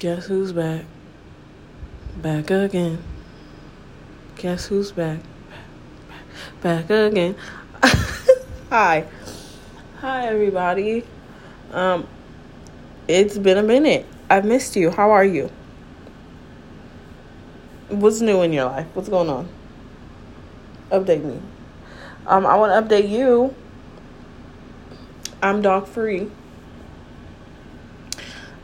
[0.00, 0.86] Guess who's back?
[2.22, 3.04] Back again.
[4.36, 5.18] Guess who's back?
[6.62, 7.36] Back again.
[8.70, 9.04] Hi.
[9.98, 11.04] Hi everybody.
[11.70, 12.06] Um
[13.08, 14.06] it's been a minute.
[14.30, 14.88] I've missed you.
[14.90, 15.50] How are you?
[17.90, 18.86] What's new in your life?
[18.94, 19.50] What's going on?
[20.90, 21.42] Update me.
[22.26, 23.54] Um I want to update you.
[25.42, 26.30] I'm dog free.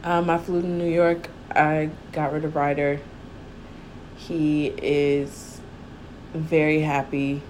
[0.06, 1.28] Um, I flew to New York.
[1.50, 3.00] I got rid of Ryder.
[4.16, 5.60] He is
[6.32, 7.42] very happy,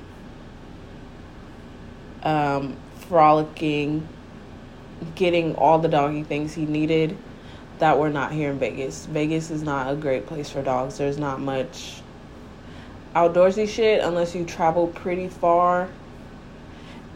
[2.23, 2.79] um,
[3.11, 4.09] frolicking,
[5.17, 7.19] getting all the doggy things he needed
[7.79, 9.05] that were not here in Vegas.
[9.05, 10.97] Vegas is not a great place for dogs.
[10.97, 12.01] There's not much
[13.15, 15.91] outdoorsy shit unless you travel pretty far.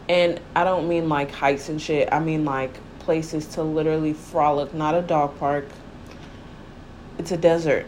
[0.07, 2.09] And I don't mean like hikes and shit.
[2.11, 5.65] I mean like places to literally frolic, not a dog park.
[7.17, 7.85] It's a desert.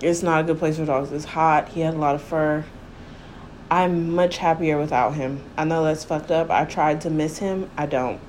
[0.00, 1.12] It's not a good place for dogs.
[1.12, 1.68] It's hot.
[1.70, 2.64] He had a lot of fur.
[3.70, 5.42] I'm much happier without him.
[5.56, 6.50] I know that's fucked up.
[6.50, 7.70] I tried to miss him.
[7.76, 8.20] I don't.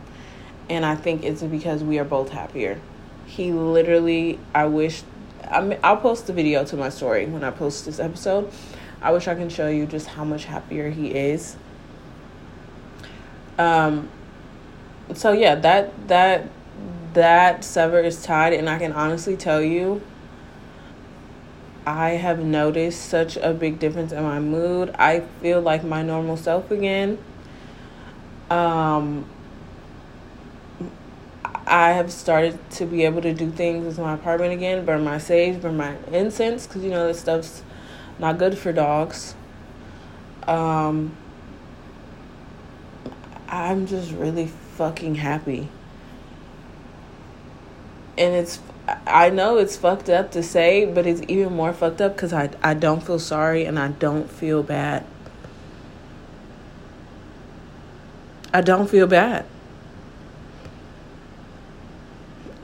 [0.69, 2.79] And I think it's because we are both happier.
[3.25, 5.03] He literally, I wish,
[5.43, 8.51] I I'll post the video to my story when I post this episode.
[9.01, 11.57] I wish I can show you just how much happier he is.
[13.57, 14.09] Um,
[15.13, 16.49] so yeah, that that
[17.13, 20.01] that sever is tied, and I can honestly tell you,
[21.85, 24.95] I have noticed such a big difference in my mood.
[24.97, 27.17] I feel like my normal self again.
[28.49, 29.25] Um,
[31.65, 35.17] I have started to be able to do things in my apartment again, burn my
[35.17, 37.63] sage, burn my incense, because you know this stuff's
[38.19, 39.35] not good for dogs.
[40.47, 41.15] Um,
[43.47, 45.69] I'm just really fucking happy.
[48.17, 48.59] And it's
[49.07, 52.49] I know it's fucked up to say, but it's even more fucked up cuz I
[52.61, 55.05] I don't feel sorry and I don't feel bad.
[58.53, 59.45] I don't feel bad.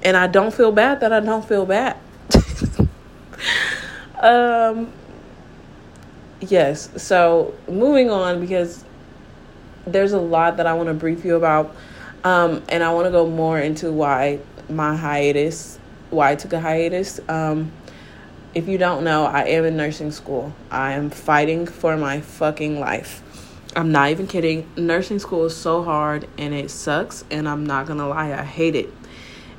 [0.03, 1.97] And I don't feel bad that I don't feel bad.
[4.19, 4.91] um
[6.41, 8.83] yes, so moving on because
[9.85, 11.75] there's a lot that I want to brief you about.
[12.23, 16.59] Um, and I want to go more into why my hiatus, why I took a
[16.59, 17.19] hiatus.
[17.29, 17.71] Um,
[18.53, 20.53] if you don't know, I am in nursing school.
[20.69, 23.23] I am fighting for my fucking life.
[23.75, 24.69] I'm not even kidding.
[24.75, 27.23] Nursing school is so hard and it sucks.
[27.29, 28.91] And I'm not to lie, I hate it.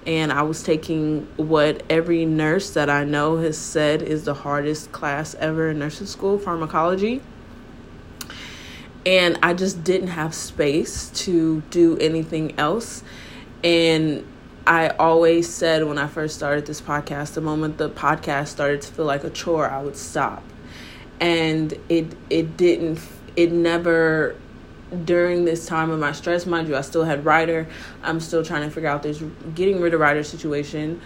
[0.06, 4.92] And I was taking what every nurse that I know has said is the hardest
[4.92, 7.22] class ever in nursing school pharmacology
[9.06, 13.02] and I just didn't have space to do anything else.
[13.64, 14.26] And
[14.66, 18.92] I always said when I first started this podcast, the moment the podcast started to
[18.92, 20.42] feel like a chore, I would stop.
[21.20, 23.00] And it it didn't
[23.36, 24.36] it never
[25.04, 27.66] during this time of my stress, mind you, I still had Ryder.
[28.02, 29.22] I'm still trying to figure out this
[29.54, 31.00] getting rid of Ryder situation.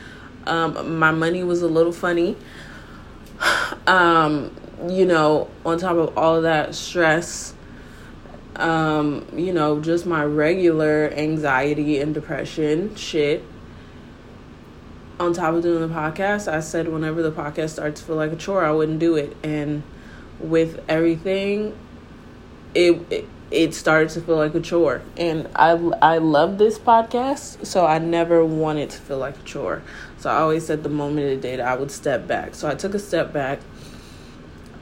[0.47, 2.37] Um, my money was a little funny.
[3.87, 4.51] Um,
[4.89, 7.54] you know, on top of all of that stress,
[8.57, 13.45] um, you know, just my regular anxiety and depression shit.
[15.19, 18.33] On top of doing the podcast, I said whenever the podcast starts to feel like
[18.33, 19.37] a chore, I wouldn't do it.
[19.43, 19.83] And
[20.41, 21.77] with everything,
[22.75, 25.03] it, it it started to feel like a chore.
[25.17, 25.71] And I
[26.03, 29.83] I love this podcast, so I never wanted to feel like a chore.
[30.19, 32.55] So I always said the moment it did, I would step back.
[32.55, 33.61] So I took a step back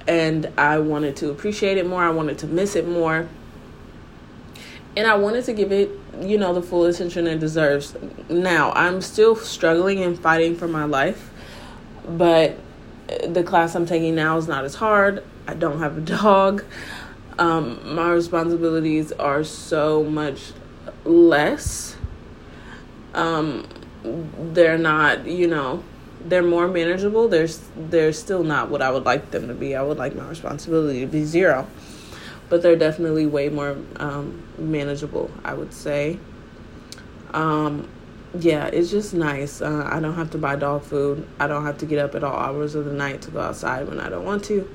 [0.06, 2.02] and I wanted to appreciate it more.
[2.02, 3.28] I wanted to miss it more
[4.96, 7.96] and I wanted to give it, you know, the full attention it deserves.
[8.28, 11.30] Now, I'm still struggling and fighting for my life,
[12.06, 12.58] but
[13.26, 15.24] the class I'm taking now is not as hard.
[15.46, 16.64] I don't have a dog.
[17.38, 20.52] Um, my responsibilities are so much
[21.04, 21.96] less.
[23.14, 23.66] Um,
[24.52, 25.82] they're not, you know,
[26.24, 27.28] they're more manageable.
[27.28, 29.74] They're they're still not what I would like them to be.
[29.74, 31.66] I would like my responsibility to be zero
[32.52, 36.18] but they're definitely way more um, manageable, I would say.
[37.32, 37.88] Um,
[38.38, 39.62] yeah, it's just nice.
[39.62, 41.26] Uh, I don't have to buy dog food.
[41.40, 43.88] I don't have to get up at all hours of the night to go outside
[43.88, 44.68] when I don't want to.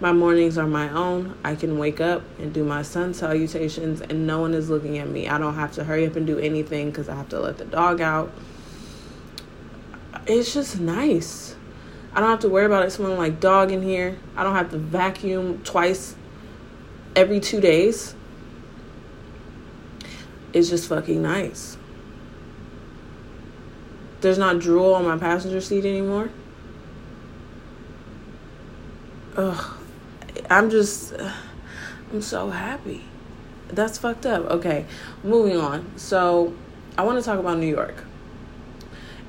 [0.00, 1.36] My mornings are my own.
[1.44, 5.10] I can wake up and do my sun salutations, and no one is looking at
[5.10, 5.28] me.
[5.28, 7.66] I don't have to hurry up and do anything because I have to let the
[7.66, 8.32] dog out.
[10.26, 11.56] It's just nice.
[12.14, 14.16] I don't have to worry about it smelling like dog in here.
[14.34, 16.14] I don't have to vacuum twice
[17.14, 18.14] every two days
[20.52, 21.76] is just fucking nice.
[24.20, 26.30] There's not drool on my passenger seat anymore.
[29.36, 29.78] Ugh.
[30.50, 31.14] I'm just.
[32.12, 33.04] I'm so happy.
[33.68, 34.46] That's fucked up.
[34.46, 34.86] Okay,
[35.22, 35.98] moving on.
[35.98, 36.54] So,
[36.96, 38.02] I want to talk about New York.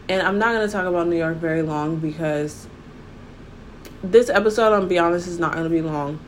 [0.08, 2.68] And I'm not going to talk about New York very long because
[4.02, 6.20] this episode, I'm be honest, is not going to be long.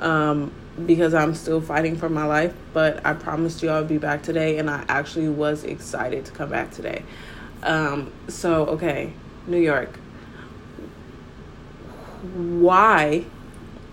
[0.00, 0.52] Um,
[0.86, 4.58] because I'm still fighting for my life, but I promised you I'll be back today,
[4.58, 7.04] and I actually was excited to come back today.
[7.62, 9.12] Um, so, okay,
[9.46, 9.98] New York.
[12.22, 13.26] Why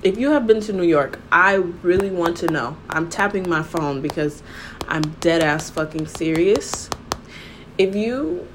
[0.04, 2.78] if you have been to New York, I really want to know.
[2.90, 4.44] I'm tapping my phone because
[4.88, 6.90] I'm dead ass fucking serious.
[7.78, 8.48] If you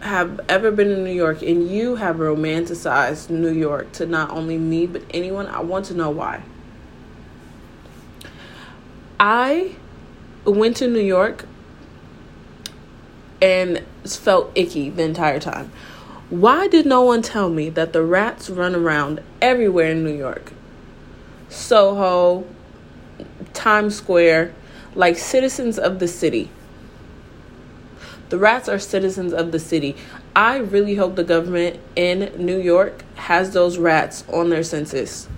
[0.00, 4.58] have ever been in New York and you have romanticized New York to not only
[4.58, 6.42] me but anyone, I want to know why.
[9.22, 9.76] I
[10.46, 11.44] went to New York
[13.42, 15.70] and felt icky the entire time.
[16.30, 20.54] Why did no one tell me that the rats run around everywhere in New York?
[21.50, 22.46] Soho,
[23.52, 24.54] Times Square,
[24.94, 26.48] like citizens of the city.
[28.30, 29.96] The rats are citizens of the city.
[30.34, 35.28] I really hope the government in New York has those rats on their census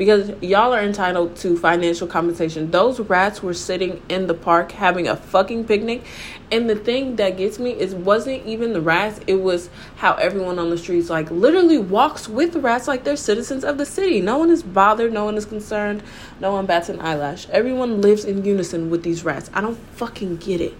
[0.00, 2.70] because y'all are entitled to financial compensation.
[2.70, 6.06] Those rats were sitting in the park having a fucking picnic.
[6.50, 10.58] And the thing that gets me is wasn't even the rats, it was how everyone
[10.58, 14.22] on the streets like literally walks with the rats like they're citizens of the city.
[14.22, 16.02] No one is bothered, no one is concerned,
[16.40, 17.46] no one bats an eyelash.
[17.50, 19.50] Everyone lives in unison with these rats.
[19.52, 20.72] I don't fucking get it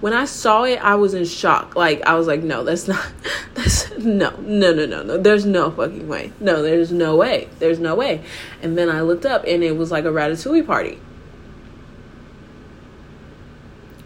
[0.00, 1.76] when I saw it, I was in shock.
[1.76, 3.06] Like I was like, no, that's not.
[3.54, 5.18] That's no, no, no, no, no.
[5.18, 6.32] There's no fucking way.
[6.38, 7.48] No, there's no way.
[7.58, 8.22] There's no way.
[8.62, 10.98] And then I looked up, and it was like a ratatouille party.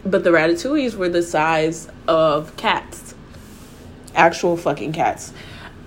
[0.05, 3.15] But the ratatouilles were the size of cats,
[4.15, 5.33] actual fucking cats.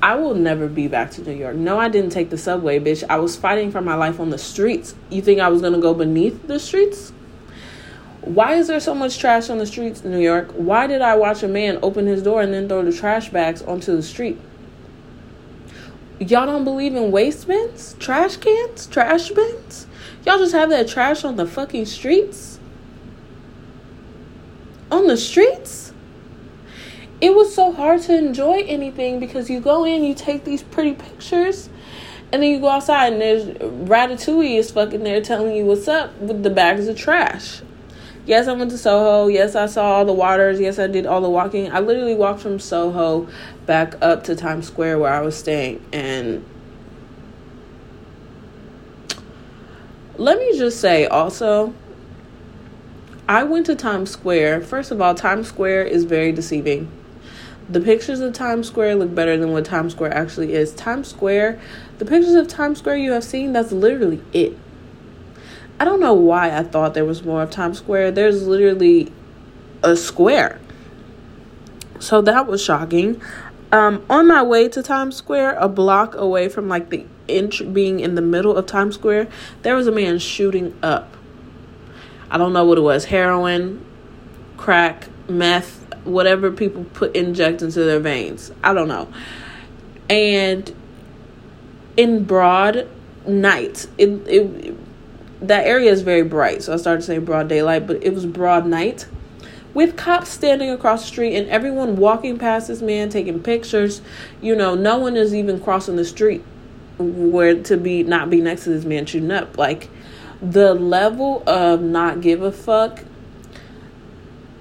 [0.01, 1.55] I will never be back to New York.
[1.55, 3.03] No, I didn't take the subway, bitch.
[3.09, 4.95] I was fighting for my life on the streets.
[5.09, 7.11] You think I was gonna go beneath the streets?
[8.27, 10.51] Why is there so much trash on the streets in New York?
[10.51, 13.61] Why did I watch a man open his door and then throw the trash bags
[13.61, 14.37] onto the street?
[16.19, 17.95] Y'all don't believe in waste bins?
[17.99, 18.85] Trash cans?
[18.87, 19.87] Trash bins?
[20.25, 22.59] Y'all just have that trash on the fucking streets?
[24.91, 25.93] On the streets?
[27.21, 30.95] It was so hard to enjoy anything because you go in, you take these pretty
[30.95, 31.69] pictures,
[32.33, 36.17] and then you go outside and there's Ratatouille is fucking there telling you what's up
[36.19, 37.61] with the bags of trash.
[38.27, 39.29] Yes, I went to Soho.
[39.29, 40.59] Yes, I saw all the waters.
[40.59, 41.71] Yes, I did all the walking.
[41.71, 43.29] I literally walked from Soho
[43.65, 45.83] back up to Times Square where I was staying.
[45.93, 46.45] And
[50.17, 51.73] let me just say also,
[53.29, 54.59] I went to Times Square.
[54.61, 56.91] First of all, Times Square is very deceiving.
[57.69, 60.73] The pictures of Times Square look better than what Times Square actually is.
[60.73, 61.61] Times Square,
[61.97, 64.57] the pictures of Times Square you have seen, that's literally it.
[65.79, 68.11] I don't know why I thought there was more of Times Square.
[68.11, 69.11] There's literally
[69.83, 70.59] a square.
[71.99, 73.21] So that was shocking.
[73.71, 77.99] Um, on my way to Times Square, a block away from like the inch being
[77.99, 79.27] in the middle of Times Square,
[79.61, 81.15] there was a man shooting up.
[82.31, 83.85] I don't know what it was heroin,
[84.55, 88.51] crack, meth, whatever people put inject into their veins.
[88.63, 89.09] I don't know.
[90.09, 90.73] And
[91.97, 92.87] in broad
[93.27, 94.75] night, it, it
[95.41, 96.63] that area is very bright.
[96.63, 99.07] So I started saying broad daylight, but it was broad night
[99.73, 104.01] with cops standing across the street and everyone walking past this man taking pictures.
[104.41, 106.43] You know, no one is even crossing the street
[106.97, 109.57] where to be not be next to this man shooting up.
[109.57, 109.89] Like
[110.41, 113.03] the level of not give a fuck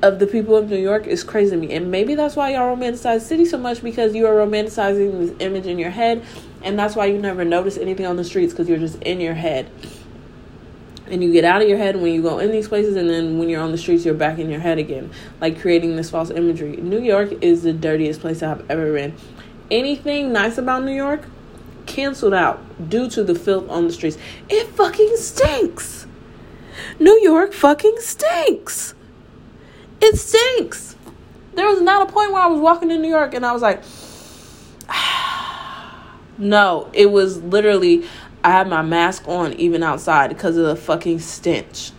[0.03, 1.73] of the people of New York is crazy to me.
[1.73, 5.67] And maybe that's why y'all romanticize city so much because you are romanticizing this image
[5.67, 6.23] in your head.
[6.63, 9.35] And that's why you never notice anything on the streets because you're just in your
[9.35, 9.71] head
[11.09, 13.39] and you get out of your head when you go in these places and then
[13.39, 15.11] when you're on the streets you're back in your head again.
[15.41, 16.77] Like creating this false imagery.
[16.77, 19.15] New york is the dirtiest place i've ever been.
[19.71, 21.23] Anything nice about new york
[21.87, 24.19] canceled out due to the filth on the streets.
[24.49, 26.07] It fucking stinks.
[26.99, 28.95] New york fucking stinks.
[30.01, 30.97] It stinks.
[31.55, 33.63] There was not a point where i was walking in new york and i was
[33.63, 33.83] like
[36.39, 36.91] no.
[36.93, 38.07] It was literally
[38.47, 41.91] I had my mask on even outside because of the fucking stench.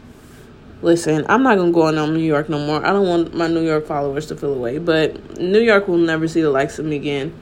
[0.81, 2.85] Listen, I'm not gonna go on New York no more.
[2.85, 6.25] I don't want my New York followers to feel away, but New York will never
[6.25, 7.33] see the likes of me again.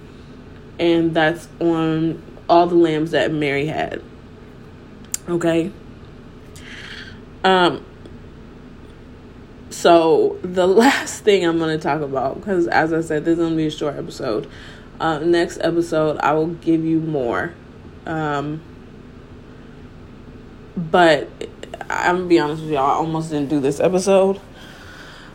[0.80, 2.20] And that's on
[2.50, 4.02] all the lambs that Mary had.
[5.30, 5.72] Okay.
[7.44, 7.86] Um
[9.70, 13.56] So, the last thing I'm to talk about, because as I said, this is to
[13.56, 14.50] be a short episode.
[15.00, 17.54] Uh, next episode, I will give you more.
[18.08, 18.62] Um,
[20.76, 21.30] but
[21.90, 24.40] I'm gonna be honest with y'all, I almost didn't do this episode.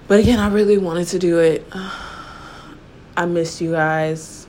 [0.09, 1.67] But again, I really wanted to do it.
[3.17, 4.47] I missed you guys.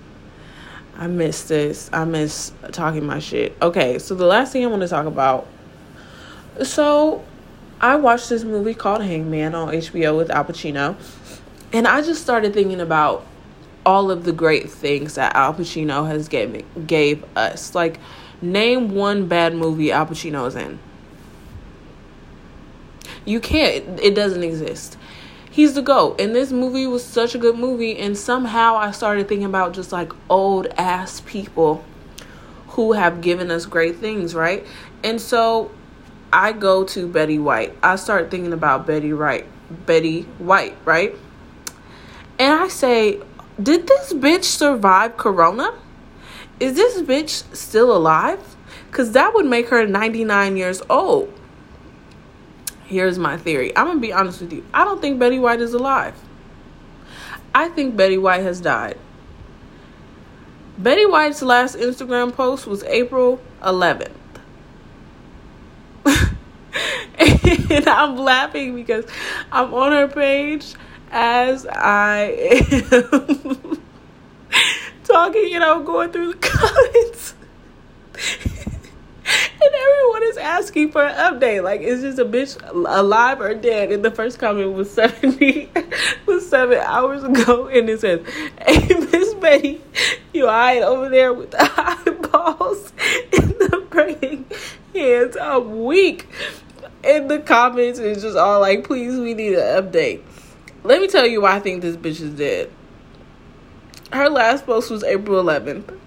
[0.98, 1.89] I miss this.
[1.91, 3.55] I miss talking my shit.
[3.62, 5.48] Okay, so the last thing I want to talk about.
[6.63, 7.24] So,
[7.79, 10.95] I watched this movie called Hangman on HBO with Al Pacino,
[11.74, 13.25] and I just started thinking about
[13.86, 17.74] all of the great things that Al Pacino has gave gave us.
[17.74, 18.00] Like,
[18.41, 20.79] name one bad movie Al Pacino is in.
[23.25, 24.00] You can't.
[24.00, 24.98] It doesn't exist.
[25.50, 26.19] He's the GOAT.
[26.19, 27.98] And this movie was such a good movie.
[27.98, 31.83] And somehow I started thinking about just like old ass people
[32.69, 34.65] who have given us great things, right?
[35.03, 35.71] And so
[36.31, 37.75] I go to Betty White.
[37.83, 39.45] I start thinking about Betty Wright.
[39.86, 41.15] Betty White, right?
[42.39, 43.19] And I say,
[43.62, 45.74] did this bitch survive Corona?
[46.61, 48.55] Is this bitch still alive?
[48.89, 51.33] Because that would make her 99 years old
[52.91, 53.75] here's my theory.
[53.75, 54.65] I'm going to be honest with you.
[54.73, 56.13] I don't think Betty White is alive.
[57.55, 58.97] I think Betty White has died.
[60.77, 64.11] Betty White's last Instagram post was April 11th.
[67.71, 69.05] and I'm laughing because
[69.51, 70.73] I'm on her page
[71.11, 72.21] as I
[72.61, 73.80] am
[75.11, 77.33] talking, you know, going through the comments
[79.63, 81.63] and everyone is asking for an update.
[81.63, 83.91] Like, is this a bitch alive or dead?
[83.91, 85.69] And the first comment was 70,
[86.25, 87.67] was seven hours ago.
[87.67, 88.25] And it says,
[88.65, 89.81] Hey, Miss Betty,
[90.33, 92.93] you alright over there with the eyeballs
[93.33, 94.45] and the praying
[94.93, 95.37] hands?
[95.37, 96.27] I'm weak.
[97.03, 100.21] In the comments, it's just all like, please, we need an update.
[100.83, 102.71] Let me tell you why I think this bitch is dead.
[104.13, 105.97] Her last post was April 11th.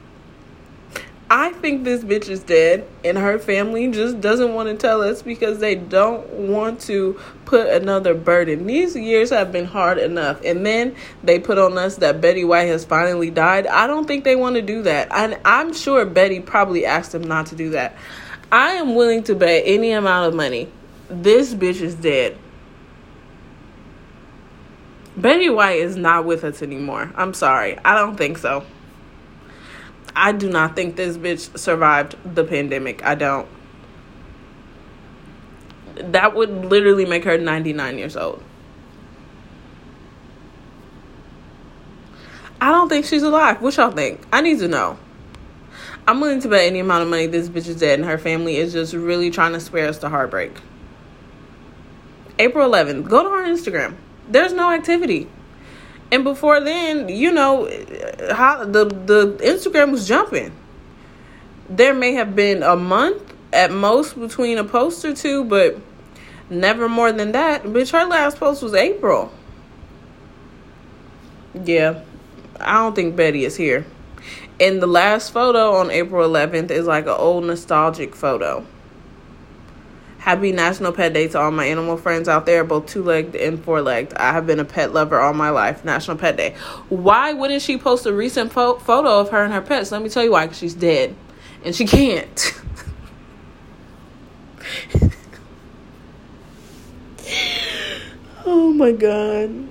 [1.31, 5.23] I think this bitch is dead, and her family just doesn't want to tell us
[5.23, 8.67] because they don't want to put another burden.
[8.67, 12.67] These years have been hard enough, and then they put on us that Betty White
[12.67, 13.67] has finally died.
[13.67, 17.25] I don't think they want to do that, and I'm sure Betty probably asked them
[17.25, 17.97] not to do that.
[18.53, 20.69] I am willing to bet any amount of money
[21.09, 22.37] this bitch is dead.
[25.17, 27.13] Betty White is not with us anymore.
[27.15, 27.79] I'm sorry.
[27.85, 28.65] I don't think so.
[30.17, 33.05] I do not think this bitch survived the pandemic.
[33.05, 33.49] I don't.
[35.97, 38.43] That would literally make her 99 years old.
[42.61, 43.61] I don't think she's alive.
[43.61, 44.21] What y'all think?
[44.33, 44.99] I need to know.
[46.07, 48.57] I'm willing to bet any amount of money this bitch is dead and her family
[48.57, 50.53] is just really trying to spare us the heartbreak.
[52.39, 53.97] April 11th, go to her Instagram.
[54.29, 55.29] There's no activity.
[56.11, 57.67] And before then, you know,
[58.31, 60.53] how the the Instagram was jumping.
[61.69, 65.79] There may have been a month at most between a post or two, but
[66.51, 67.65] never more than that.
[67.65, 69.33] Bitch, her last post was April.
[71.55, 72.03] Yeah,
[72.61, 73.87] I don't think Betty is here.
[74.61, 78.65] And the last photo on April 11th is like an old nostalgic photo.
[80.25, 83.63] Happy National Pet Day to all my animal friends out there, both two legged and
[83.63, 84.15] four legged.
[84.15, 85.85] I have been a pet lover all my life.
[85.85, 86.55] National Pet Day.
[86.89, 89.93] Why wouldn't she post a recent photo of her and her pets?
[89.93, 90.47] Let me tell you why.
[90.47, 91.15] Because she's dead.
[91.63, 92.59] And she can't.
[98.47, 99.69] oh my god.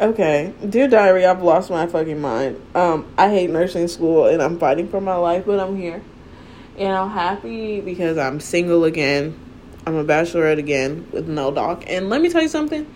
[0.00, 0.54] Okay.
[0.68, 2.64] Dear Diary, I've lost my fucking mind.
[2.76, 6.00] Um, I hate nursing school and I'm fighting for my life, but I'm here.
[6.76, 9.46] And I'm happy because I'm single again
[9.88, 11.82] I'm a bachelorette again with no dog.
[11.86, 12.86] And let me tell you something.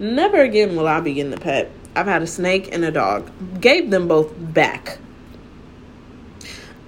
[0.00, 1.70] Never again will I be getting a pet.
[1.94, 3.30] I've had a snake and a dog.
[3.60, 4.98] Gave them both back.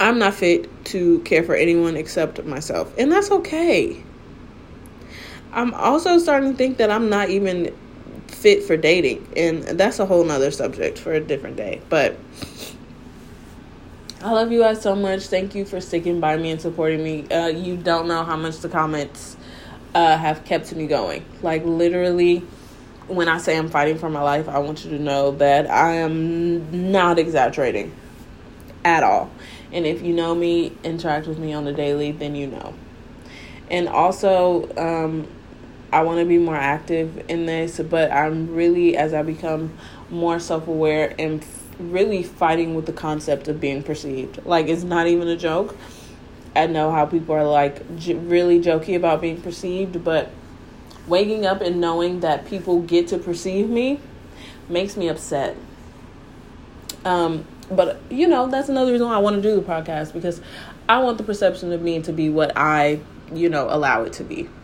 [0.00, 2.92] I'm not fit to care for anyone except myself.
[2.99, 4.02] And that's okay.
[5.52, 7.73] I'm also starting to think that I'm not even
[8.26, 9.26] fit for dating.
[9.37, 11.80] And that's a whole nother subject for a different day.
[11.88, 12.18] But
[14.21, 15.29] I love you guys so much.
[15.29, 17.29] Thank you for sticking by me and supporting me.
[17.31, 19.37] Uh, you don't know how much the comments
[19.95, 21.25] uh, have kept me going.
[21.41, 22.39] Like, literally,
[23.07, 25.93] when I say I'm fighting for my life, I want you to know that I
[25.93, 27.95] am not exaggerating
[28.85, 29.31] at all.
[29.71, 32.75] And if you know me, interact with me on the daily, then you know.
[33.71, 35.29] And also, um,
[35.93, 39.79] I want to be more active in this, but I'm really, as I become
[40.11, 41.45] more self aware and
[41.79, 44.45] really fighting with the concept of being perceived.
[44.45, 45.77] Like, it's not even a joke.
[46.57, 50.31] I know how people are like j- really jokey about being perceived, but
[51.07, 54.01] waking up and knowing that people get to perceive me
[54.69, 55.57] makes me upset.
[57.05, 60.41] Um, but you know, that's another reason why I want to do the podcast because
[60.89, 63.01] I want the perception of me to be what I,
[63.33, 64.49] you know, allow it to be.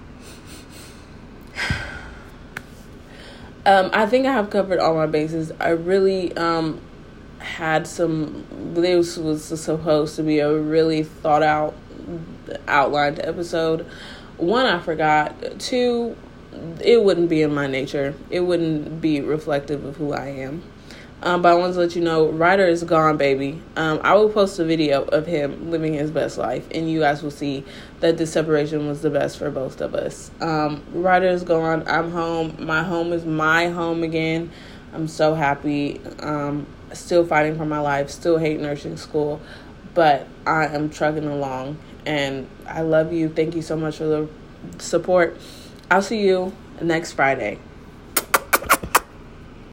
[3.66, 5.50] Um, I think I have covered all my bases.
[5.58, 6.82] I really um,
[7.44, 8.46] had some.
[8.74, 11.74] This was supposed to be a really thought out,
[12.66, 13.86] outlined episode.
[14.36, 15.60] One, I forgot.
[15.60, 16.16] Two,
[16.80, 18.14] it wouldn't be in my nature.
[18.30, 20.62] It wouldn't be reflective of who I am.
[21.22, 23.62] Um, but I want to let you know, Ryder is gone, baby.
[23.76, 27.22] Um, I will post a video of him living his best life, and you guys
[27.22, 27.64] will see
[28.00, 30.30] that this separation was the best for both of us.
[30.42, 31.84] Um, Ryder is gone.
[31.88, 32.56] I'm home.
[32.58, 34.50] My home is my home again.
[34.92, 36.00] I'm so happy.
[36.20, 38.10] Um, still fighting for my life.
[38.10, 39.40] Still hate nursing school,
[39.94, 43.28] but I am trucking along, and I love you.
[43.28, 44.28] Thank you so much for the
[44.78, 45.36] support.
[45.90, 47.58] I'll see you next Friday.